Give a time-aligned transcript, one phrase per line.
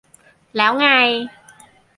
[0.57, 0.87] แล้วไง